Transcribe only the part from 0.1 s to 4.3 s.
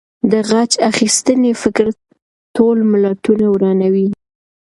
د غچ اخیستنې فکر ټول ملتونه ورانوي.